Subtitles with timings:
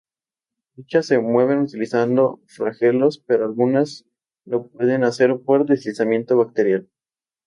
[0.77, 4.07] Muchas se mueven utilizando flagelos, pero algunas
[4.45, 6.89] lo pueden hacer por deslizamiento bacterial.